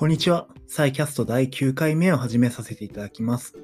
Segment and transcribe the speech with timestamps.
[0.00, 0.46] こんにちは。
[0.66, 3.58] サイキャスト第9回目を始めさせていただきます。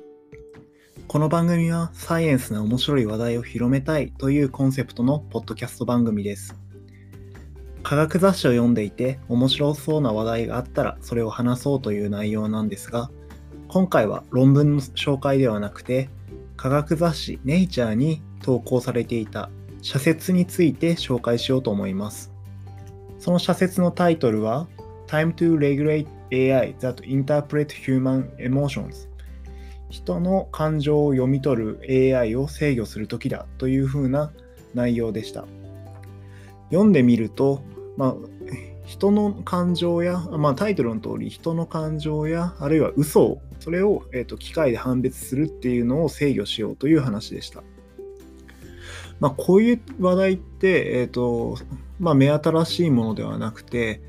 [1.09, 6.55] この番組はサイエンスな面白い話題を広めたいというコンセプトのポッドキャスト番組です。
[7.83, 13.11] 科学雑誌を読んでいて面白そうな話題があったらそれを話そうという内容なんですが、
[13.69, 16.11] 今回は論文の紹介ではなくて、
[16.59, 19.49] 科学雑誌ネイチャーに投稿されていた
[19.81, 22.31] 社説について紹介しようと思います。
[23.21, 24.69] その社説のタイトルは
[25.07, 29.09] Time to Regulate AI that Interpret Human Emotions
[29.89, 34.33] 人の感情を読み取る AI を制御する時だというふうな
[34.75, 35.45] 内容でした。
[36.71, 37.63] 読んでみると、
[37.97, 38.15] まあ、
[38.85, 47.63] 人の感情や、まあ、タイトルの通り人の感情やあるいは嘘をそれを、えーと、機械で判別するっていうのを制御しようという話でした。
[49.19, 51.57] まあ、こういう話題って、えーと
[51.99, 54.03] まあ、目新しいものではなくて、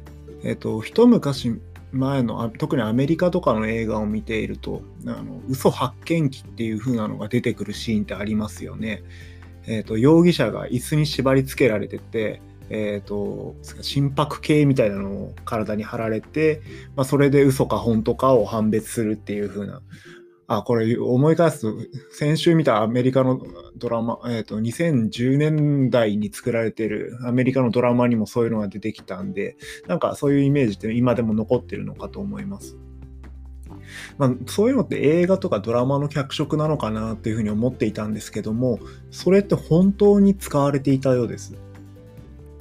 [0.44, 9.04] えーと一昔前の特にアメリカとかの映画を見ているとあの嘘発見器っていう風なのが出てくるシーンってありますよね。
[9.68, 16.62] えーと、容疑者が椅子に縛り付けられてて、えーと、心拍計みたいなのを体に貼られて、
[16.96, 19.82] まあ、それで嘘か本当かを判別するっていう風な
[20.48, 21.74] あ、これ思い返すと、
[22.12, 23.42] 先週見たアメリカの
[23.76, 32.78] ドラマ、えっ、ー、と、2010年代に作られてるアメリカのドラマにもそういうのが出てきたんで、なんかそういうイメージって今でも残ってるのかと思います。
[34.18, 38.80] まあ、そういうのって映画とかドラマの脚色なのかなっていうふうに思っていたんですけども、
[39.12, 41.56] それって本当に使われていたようです。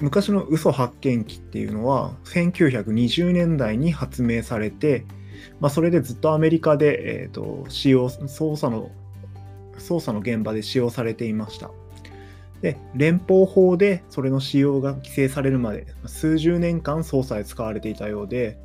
[0.00, 5.06] 昔の嘘発見器っていうのは1920年代に発明されて
[5.60, 8.90] まあ、それでずっとアメリカで、えーと、使用捜査の
[9.78, 11.70] 捜査の現場で使用されていました。
[12.62, 18.58] で連邦法でそれの使用が規制されるまで数十年間捜査で使われていたようで、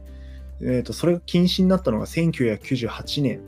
[0.61, 3.41] えーと、それが禁止になったのが1998年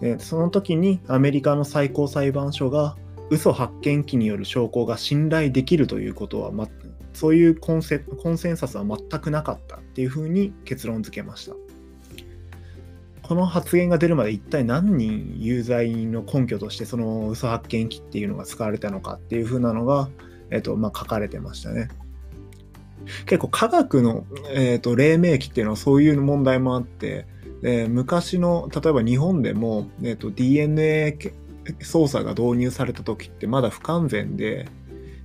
[0.00, 2.96] でその時にアメリカの最高裁判所が
[3.30, 6.68] 嘘発見器による証拠が信頼できるということは、ま、
[7.12, 11.65] そういうコンセコンセンサスは全くなかったっていうふうに結論付けました。
[13.26, 20.08] この発言が出るまで一体何人有罪の根拠としてその嘘発見器っていうのが使われたのかっていう風なのが、
[20.50, 21.88] えっとまあ、書かれてましたね。
[23.26, 27.26] 結構科学の、えーと、黎明期っていうのはそういう問題もあって、
[27.62, 31.18] で昔の例えば日本でも、えーと DNA
[31.80, 34.68] 操作が導入された時ってまだ不完全で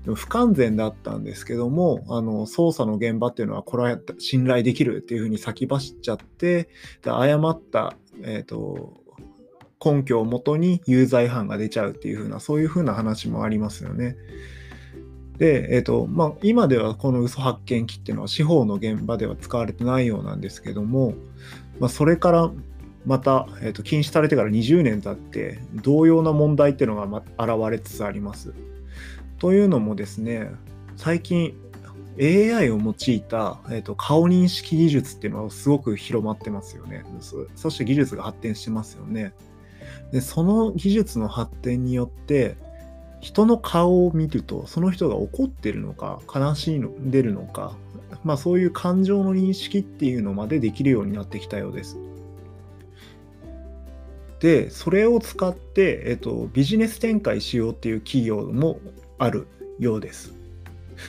[0.06, 6.70] 不完全だったんですけども、あの、捜査の現場っていうのは、これは信頼できるっていうふうに先走っちゃって、
[7.06, 8.94] 誤った、え、ー、と、
[9.84, 14.16] 根拠をもとに有罪犯が出ちゃうっていうふうな、そういうふうな話もありますよね。
[15.38, 21.14] で、え、ー、と、まあ、今ではこの嘘発見器っていうのは司法の現場では使われてないようなんですけども、
[21.80, 22.52] まあ、それから
[23.06, 28.54] また、えーと、禁止されてから20年経って同様な問題っていうのが、現れつつあります。
[29.42, 30.52] というのもですね、
[30.98, 31.56] 最近
[32.20, 37.04] AI を用いた、えーと、顔認識技術っていうのはすごく広まってますよね。
[37.56, 39.34] そして技術が発展してますよね。
[40.12, 42.56] で、その技術の発展によって、
[43.20, 47.76] 人の顔を見ると、その人が怒ってるのか、悲しいの、出るのか、
[48.24, 51.98] まあそういう感情の認識っていうのまでできるようになってきたようです。
[54.40, 58.80] で、それを使って、えっと、ビジネス展開しようっていう企業も
[59.22, 59.48] ある
[59.80, 60.34] ようです。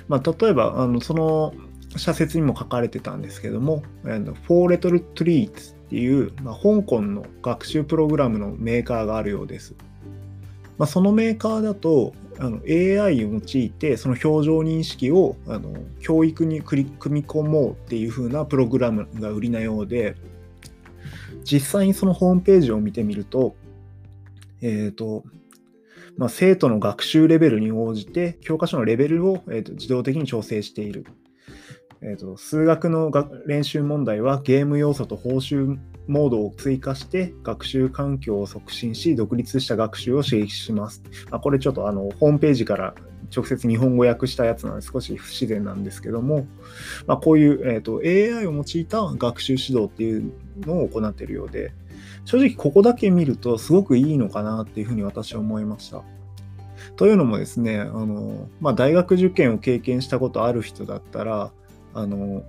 [0.06, 1.54] まあ、例えばあのその
[1.96, 9.74] 社説にも書かれてたんですけども、フォーレトルトリーツっていう、まあ、香港の学習プログラムのメーカーがあるようです。
[10.76, 20.16] まあ、そのメーカーだとあの AI を用いてその表情認識をあの教育に組み込もうっていう風なプログラムが売りなようで
[21.44, 23.54] 実際にそのホームページを見てみると,、
[24.60, 25.24] えーと
[26.22, 31.04] まあ、生徒の学習レベルに応じて教科書のレベルを、えーと、自動的に調整している。
[32.00, 33.10] えーと、数学の
[33.44, 35.76] 練習問題はゲーム要素と報酬
[36.06, 41.02] モードを追加して学習環境を促進し独立した学習を刺激します。
[41.28, 42.94] まあ、これちょっとあのホームページから
[43.34, 46.46] 直接日本語訳したやつなので少し不自然なんですけども、
[47.08, 51.72] まあ、こういう、えーと AI を用いた学習指導っていうのを行っているようで、
[52.24, 56.02] 正直ここだけ見るとすごくいいのかなっていうふうに私は思いました。
[56.96, 61.52] というのもですね、あのまあ、大学受験を経験したことある人だったら、
[61.94, 62.42] あの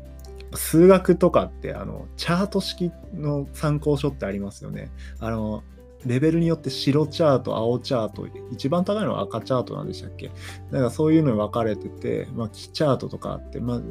[0.56, 4.92] 数学とかってあのチャート式の参考書ってありますよね。
[5.20, 5.64] あの
[6.06, 10.28] レベルによって白チャート、青チャート、一番高いのは赤チャートなんでしたっけ？
[10.72, 13.82] だからそういうのに分かれてて、まあ、キチャートとかあって、まあ、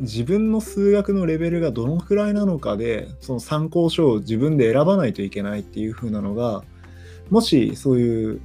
[0.00, 6.64] 自分の数学のレベルがどのくらいなのかでその参考書を自分で選ばないといけないっていう風なのが
[7.30, 8.40] もしそういう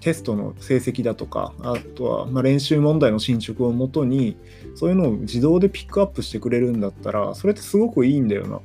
[0.00, 4.36] テストの成績だとかあとはま練習問題の進捗をもとに
[4.74, 8.60] そういうのを自動でピックアップしてくれるんだったらそれってすごくいいんだよな。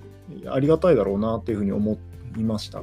[0.52, 1.98] ありがたいだろうなっていうふうに思
[2.38, 2.82] いました。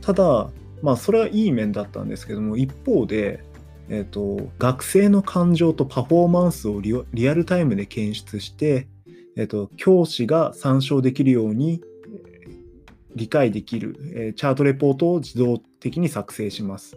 [0.00, 0.50] ただ
[0.82, 3.44] まあそれはいい面だったんですけども一方で
[3.92, 8.88] えーと、学生の感情とパフォーマンスをリアルタイムで検出して、
[9.36, 11.82] えーと、教師が参照できるように
[13.14, 16.96] 理解できる、えー、チャートレポートを自動的に作成します。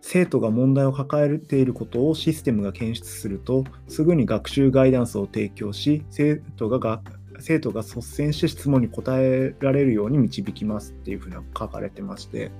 [0.00, 7.00] 生徒が問題を抱えていることをシステムが検出すると、すぐに学習ガイダンスを提供し、生徒が
[7.38, 12.50] 生徒が率先して質問に答えられるように導きますっていうふうな書かれてまして、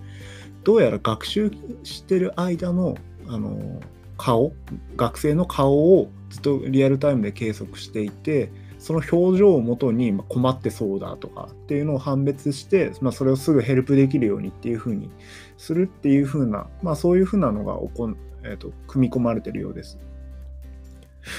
[0.63, 1.51] どうやら学習
[1.83, 2.97] してる間の
[3.29, 3.81] あの
[4.17, 4.53] 顔
[4.97, 15.11] 学生の顔をずっとリアルタイムで計測していてその表情をもとに困ってそうだとかっていうのを判別して、まあ、それをすぐヘルプできるようにっていうふうに
[15.57, 18.11] するっていうふうな、まあ、そういうふうなのがおこ、
[18.45, 19.99] えーと、組み込まれてるようです。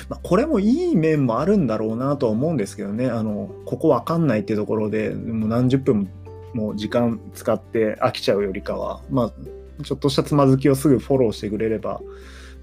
[0.10, 6.10] まあ、これもいい面もあるんだろうなとは思うんですけどね、あのここわかんないってところでもう何十分
[6.54, 9.34] も時間使って飽きちゃうよりかは、まあ、
[9.84, 12.02] ちょっとしたつまずきをすぐフォローしてくれれば、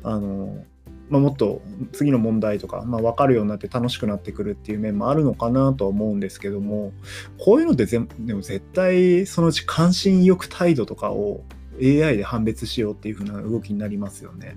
[0.02, 0.64] あの、
[1.08, 6.92] まあ、もっと次の問題とか、まあ、分かるようになって楽しくなってくるっていう面もあるのかなとは思うんですけども、
[7.38, 7.98] こういうのってで
[8.34, 11.44] も絶対そのうち関心意欲態度とかを
[11.80, 14.56] AI で判別しようっていう風な動きになりますよね。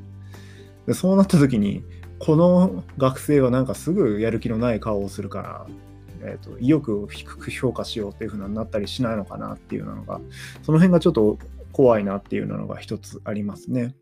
[0.87, 1.83] でそうなった時に、
[2.17, 5.67] この学生はなんかすぐやる気のない顔をするから、
[6.21, 10.19] えーと、意欲を低く評価しようっていう風になったりしないのかなっていうのが、
[10.63, 11.37] その辺がちょっと
[11.71, 13.95] 怖いなっていうのが一つありますね。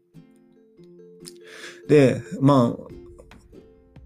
[1.88, 2.88] で、まあ、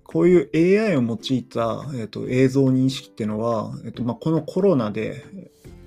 [0.03, 5.23] こういう AI を用いた、えーと、映像認識っていうのは、えーとまあ、このコロナで、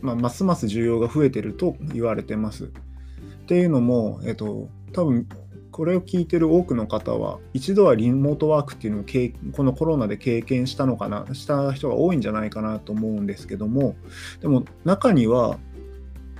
[0.00, 2.64] まあ、ますます需要が増えてると言われてます。
[2.64, 5.28] っていうのも、えっ、ー、と、多分
[5.74, 9.04] これを聞いてる多くの方は一度はリモートワークっていうのを
[9.52, 13.96] このコロナで経験したのかなした人が多いんじゃないかなと思うんですけども
[14.40, 15.58] でも中には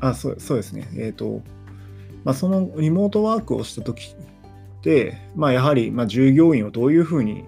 [0.01, 0.89] あそうですね。
[0.95, 1.43] えっ、ー、と、
[2.23, 4.15] まあ、そのリモートワークをした時
[4.83, 7.45] で、まあ、やはり、ま、従業員をどういうふうに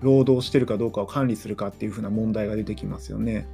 [0.00, 3.46] 労働してるかどうかを管理するかっていうふうな問題が出てきますよね。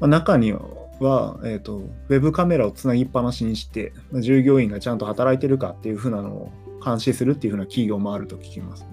[0.00, 0.60] まあ、中には、
[1.00, 6.52] はえーと、ウェブカメラをつなぎっぱなしにして、従業員がちゃんと働いてるかっていうふうなのを
[6.84, 8.88] 監視するっていうふうな企業もあると聞きますね。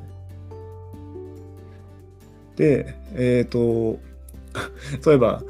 [2.55, 3.99] で、えっ、ー、と、
[5.01, 5.43] そういえば、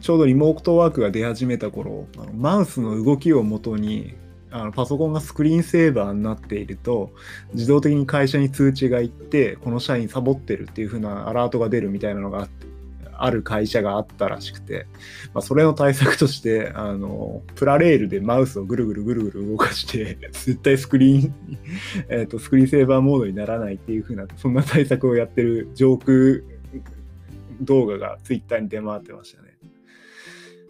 [0.00, 4.14] ちょうどリモートワークが出始めた頃、あのマウスの動きをもとに
[4.50, 7.12] あのパソコンがスクリーンセーバーになっていると
[7.52, 12.66] 自動的に会社に通知がいってこの社員サボってるっていう風なアラートが出るみたいなのがあって
[13.18, 14.86] ある会社があったらしくて、
[15.34, 21.34] まあ、それの対策としてあのプラレールでマウスをぐるぐるぐるぐる動かして絶対スクリーン
[22.08, 26.40] えとスクリーンセーバーモードにならないっていう風なそんな対策をやってる上空
[27.60, 29.56] 動画がツイッターに出回ってましたね。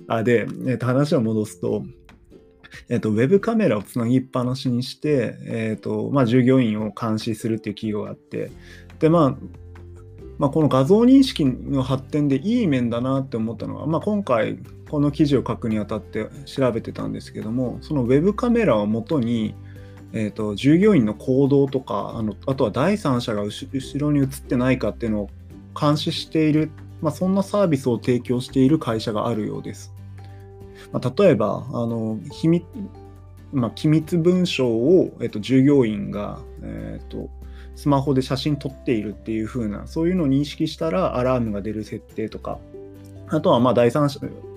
[0.08, 1.84] あで、えー、と話を戻すと、
[2.88, 8.50] えーと、ウェブカメラをつなぎっぱなしにして、えーとまあ、従業員を監視するっていう企業があって、
[9.00, 9.36] で、まあ、
[10.38, 14.58] まあ、この画像認識の発展でいい面だなって思ったのは、まあ、今回
[14.90, 19.54] この記事を書くにあたって調べてたんですけどもそのウェブカメラをもとに、
[20.12, 25.30] えーと、従業員の行動とかあのあとは第三者が後ろに映ってないかっていうのを
[25.78, 26.70] 監視している
[27.02, 29.92] まあ、そんなサービスを提供している会社があるようです。
[30.92, 32.64] まあ、例えばあの秘密、
[33.52, 37.30] まあ、機密文書を、えっと、従業員が、えっと、
[37.76, 42.58] スマホで写真撮っているっていう風なそういうのを認識したらアラームが出る設定とか
[43.28, 44.08] あとはまあ第三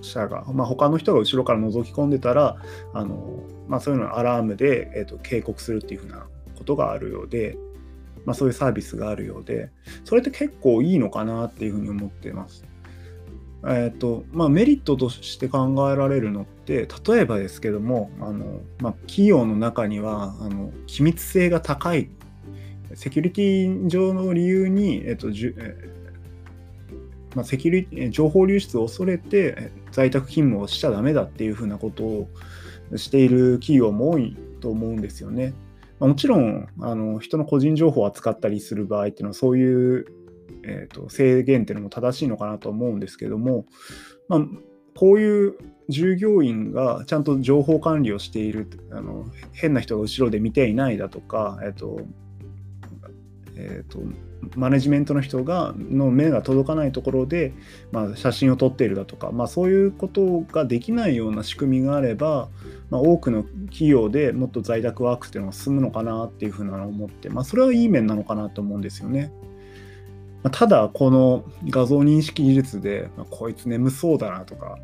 [0.01, 2.57] 者が、まあ、他の人が後ろから覗き込んでたら
[2.93, 7.57] あの、まあ、そういうのをアラームで、えっと、警告するっていう風なことがあるようで、
[8.25, 9.71] まあ、そういうサービスがあるようで、
[10.05, 12.63] それって結構いいのかなっていうふうに思ってます。
[13.65, 22.09] えーとまあ、メリットとして考えられるのって例えばですけどもあの、まあ、企業の中にはあの機密性が高い
[22.95, 25.89] セキュリティ上の理由に、えっとじゅえ
[27.35, 32.27] まあ、セキュリティ情報流出を恐れて在宅勤務をしちゃダメだっていうふうなことを
[32.95, 35.53] している企業も多いと思うんですよね。
[35.99, 40.05] まもちろんあの人の個人情報を扱ったりする場合っていうのはそういう、
[40.63, 43.65] えーと、制限っていうのも正しいのかなと思うんですけども、
[44.27, 44.41] まあ、
[44.95, 52.01] こういう従業員がちゃんと情報管理をしているあの変な人が後ろで見ていないだとか、えーと
[53.61, 53.99] えーと、
[54.55, 57.53] マネジメントの人がの目が届かないところで、
[57.91, 62.47] まあ、写真を撮っているだとか、まあ、そういうことができないような仕組みがあれば、
[62.89, 69.31] まあ、多くの企業でもっと在宅ワークっていうのが進むのかなっていうふうなのを思って、まあ、それはいい面なのかなと思うんですよね。
[70.41, 74.77] まあ、ただこの画像認識技術で、まあ、こいつ眠そうだなとか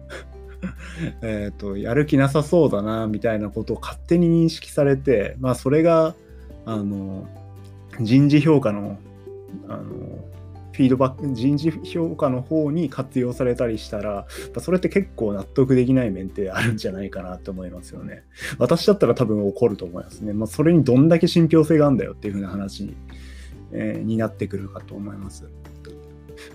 [1.24, 6.13] えとやる気なさそうだなみたいなことを勝手に認識されて、まあ、それが
[6.65, 7.25] あの
[8.01, 8.97] 人事評価の
[9.67, 10.25] あの
[10.75, 14.27] フィードバック人事評価の方に活用されたりしたら
[14.59, 18.23] それって結構納得できない面ってあるんじゃないかなと思いますよね。
[18.57, 22.95] 私だったら多分怒ると思いますね、まあ、それにどんだけ信憑性があるんだよっていう風な話に,、
[23.71, 25.45] えー、になってくるかと思います。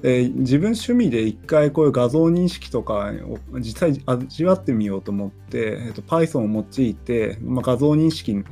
[0.02, 8.44] えー、自分趣味で一回こういう画像認識とかを実際味わってみようと思って、えーと、Python を用いて、まあ、画像認識の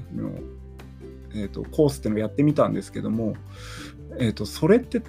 [1.42, 3.34] えーと、コースっていうのをやってみたんですけども、
[4.18, 5.02] えーと、それって、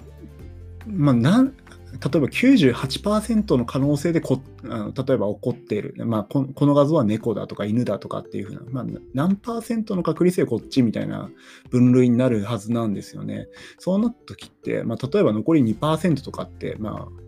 [0.86, 1.54] まあ、なん
[1.92, 11.30] 例えば98%の可能性でこあの例えば起こっている、まあこ、この画像は猫だとか犬だとかっていうふうな、まあ、何パーセントの確率でこっちみたいな
[11.70, 13.48] 分類になるはずなんですよね。
[13.78, 17.19] そうなった時って、まあ、例えば残り2%とかって、まあ、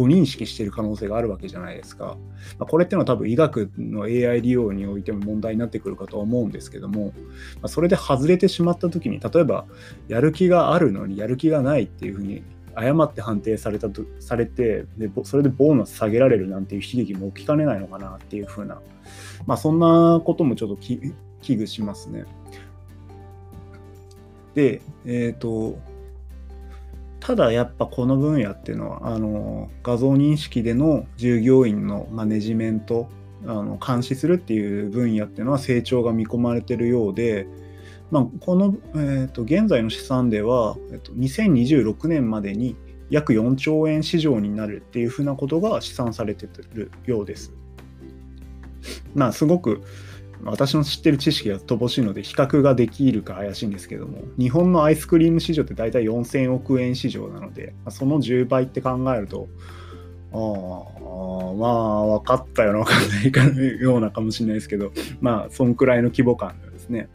[0.00, 2.16] 誤認識している可能性があるわけじゃないですか。
[2.58, 7.12] まあ、これっていうのは多分医学の AI 利用においても問題になってくるかとは思うんですけども、
[7.56, 9.66] まあ、それで外れてしまった時に例えば
[10.08, 12.42] やる気があるのにやる気がないっていうふうに
[12.74, 18.80] 誤って判定されたとされてでそれでボーナス下げられるなんていう悲劇も起きかねないのかなっていうふうな、
[19.46, 22.24] まあ、そんなこともちょっと危惧しますね。
[24.54, 25.78] で、えっ、ー、と
[27.30, 33.08] ただやっぱこの分野っていうのはあの画像認識での従業員のマネジメント
[33.46, 37.46] あの監視するっていう分野っていうのは成長が見込まれてるようで、
[38.10, 42.74] まあ、この、えーと、現在の試算では、えーと、2026年までに
[43.10, 47.52] 約4兆円市場になるっていうふうなことが試算されてるようです。
[49.14, 49.84] まあすごく
[50.44, 59.48] 私の知ってる知識が乏しいので比較ができるか怪しいんですけども日本のアイスクリーム市場って大体4000億円市場なのでその10倍って考えると
[60.32, 67.08] ああまあ分かったような分かんないかのようなかもしれないですけどまあそんくらいの規模感ですね。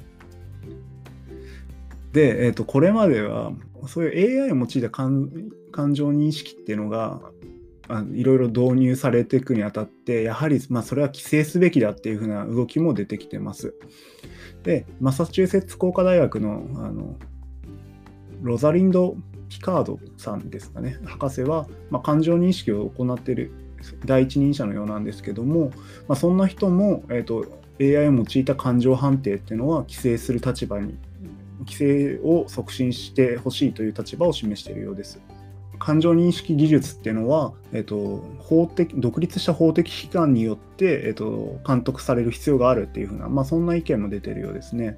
[2.12, 3.52] で、えー、とこれまでは
[3.88, 5.30] そういう AI を用いた感
[5.94, 7.22] 情認識っていうのが
[8.14, 13.76] いろいろ導入されていくにあたってやはりまあそれは規制すべきだっていうふうな動きも出てきてます。
[14.64, 17.16] でマサチューセッツ工科大学のあの
[18.42, 19.16] ロザリンド・
[19.50, 23.52] ピカードさんですかね博士は、まあ、感情認識を行っている
[24.06, 25.72] 第一人者のようなんですけども、
[26.08, 27.46] まあ、そんな人も、えーと、
[27.80, 30.96] AI を用いた感情判定っていうのは規制する立場に
[31.60, 35.20] 規制を促進してほしいという立場を示しているようです。
[35.78, 44.98] 感情認識技術っていうのは、えっと、法的独立した法的機関によって、えっと、監督される必要があるっていうふうな、まあ、そんな意見も出てるようですね。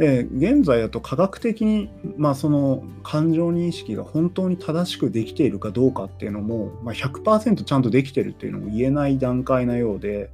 [0.00, 10.30] で現在だと科学的に、まあ、その感情認識が本当に正しくできているかどうかっていうのも、まあ、100%ちゃんとできてるっていうのも言えない段階なようで、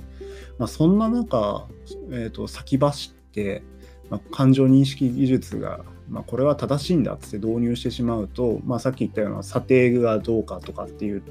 [0.59, 1.67] まあ、そんな中、
[2.13, 3.65] えー、と先走って、
[4.09, 11.23] まあ、感情認識技術がまあ、これは正しいんだって導入してしまうと、まあ、さっき言ったような査定がどうかとかっていう、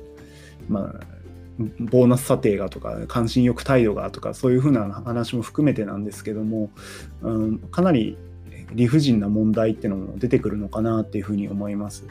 [0.67, 1.05] まあ、
[1.79, 6.70] ボーナス査定がとか関心欲態度がとかそういうふうな話も含めてなんですけども、
[7.22, 8.17] うん、かなり
[8.74, 12.05] 理不尽な問題ってのも出てくるのかなっていうふうに思います。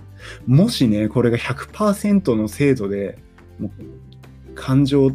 [0.47, 3.18] もしねこれが100%の精度で
[3.59, 5.11] もう感情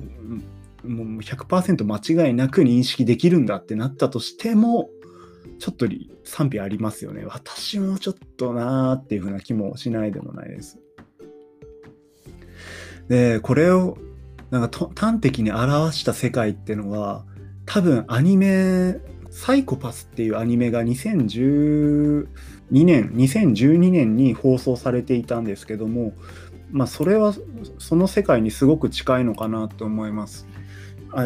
[0.83, 4.89] もう100%間違いなく認識できるんだってなったとしても
[5.59, 5.85] ちょっと
[6.23, 7.25] 賛否ありますよね。
[7.25, 10.79] 私もちょっとなーっていう風な気もしないでもないです。
[13.09, 13.97] で、これを
[14.51, 17.25] なんか端的に表した世界っていうのは、
[17.65, 18.99] 多分アニメ、
[19.29, 22.27] サイコパスっていうアニメが2012
[22.71, 26.13] 年、2012年に放送されていたんですけども、
[26.71, 27.33] まあそれは
[27.79, 30.47] その世界にすごく近いのかなと思います。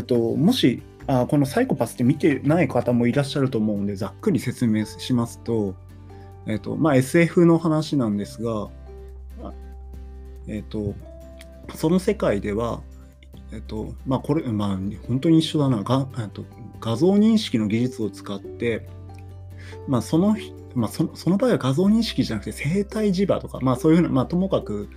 [0.07, 5.75] ともしあこのサイコパスって見てない方もいらっしゃると思うんで、ざっくり説明しますと、
[6.45, 8.69] え、ー、と、まあ、SF の話なんですが、
[10.47, 10.93] え、ー、と、
[11.75, 12.81] その世界では、
[13.51, 16.45] え、ー、と、まあ、これ、まあ、本当に一緒だな、がと
[16.79, 18.87] 画像認識の技術を使って、
[19.87, 20.35] まあ、その、
[20.75, 24.89] まあそ、その場合は画像認識じゃなくて生体磁場とか、まあ、そういうふうな、まあ、ともかく、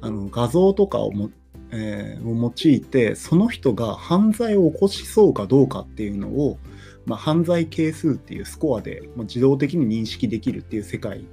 [0.00, 1.30] あの画像とかをも
[1.72, 6.58] えー、を用いてその人が犯罪を起こしそうかどうかっていうのを
[7.06, 11.24] まあ、犯罪係数っていうスコアでま自動的に認識できるっていう世界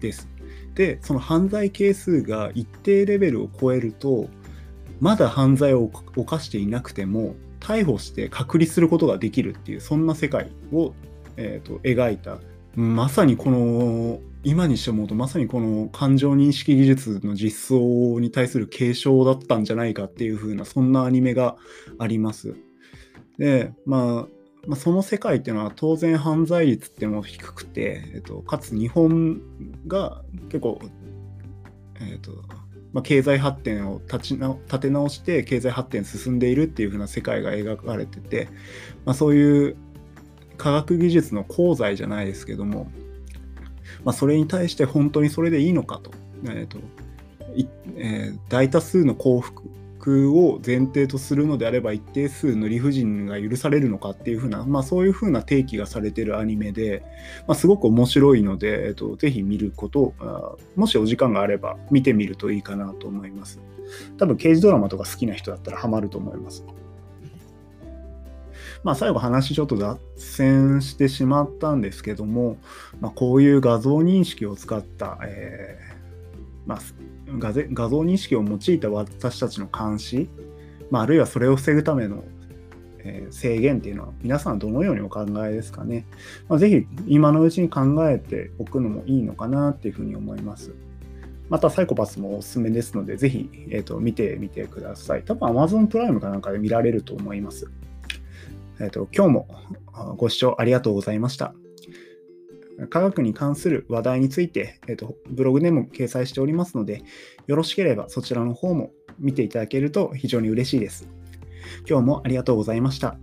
[0.00, 0.28] です。
[0.74, 4.28] でその犯罪係数が一定レベルを超えると
[5.00, 10.94] まだ犯罪を犯していなくても逮捕して隔離することができるっていうそんな世界を、
[11.36, 12.38] えーと、描いた
[12.74, 21.56] まさにこの今にして思うとまさにこの感情認識技術の実装に対する継承だったんじゃないかっていう風なそんなアニメが
[21.98, 22.56] あります。
[23.38, 24.28] で、まあ、
[24.66, 29.40] まあ、その世界っていうのは当然犯罪率っていうのも低くて、えっと、かつ日本
[29.86, 30.80] が結構、
[32.00, 32.32] えっと
[32.92, 38.48] まあ、経済発展を立ち直立て直して経済発展進んでいるっていう風な世界が描かれてて、
[39.04, 39.76] まあ、そういう
[40.56, 42.90] 科学技術の功罪じゃないですけども、
[44.04, 46.10] まあ、それに対して本当にそれでいいのかと,、
[46.46, 46.78] えーと
[47.96, 49.62] えー、大多数の幸福
[50.34, 57.04] を前提とするのであれば一定数の理不尽が許されるのかっていうふうな、まあ、そういうふうな提起がされてるアニメで、
[57.46, 63.60] まあ、すごく面白いので、えっと、ぜひ見ることあもしお時間があれば見てみるといいかなと思います。
[64.18, 66.64] 多分刑事ドラマとか好きな人だったらハマると思います。
[68.84, 72.58] まあ、最後話ちょっと脱線してしまったんですけども、
[73.00, 75.92] まあ、こういう画像認識を使った、えー
[76.66, 76.78] まあ、
[77.38, 77.60] 画像
[78.00, 80.28] 認識を用いた私たちの監視、
[80.90, 82.24] まあ、あるいはそれを防ぐための、
[82.98, 86.06] え、制限っていうのは皆さんどのようにお考えですかね。
[86.48, 90.74] まあ、ぜひ今のうちに考えておくのもいいのかなっていうふうに思います。
[91.48, 95.22] またサイコパスもおすすめですので、ぜひ、えーと、見てみてください。
[95.22, 97.70] 多分 Amazon プライムかなんかで見られると思います。
[98.82, 99.48] えっ、ー、と、今日も
[100.16, 101.54] ご視聴ありがとうございました。
[102.90, 107.02] 科学に関する話題について、えーと、ブログでも掲載しておりますので、
[107.46, 111.08] よろしければそちらの方も見ていただけると非常に嬉しいです。
[111.88, 113.16] 今日もありがとうございました。